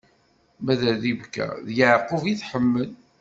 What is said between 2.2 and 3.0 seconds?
i tḥemmel.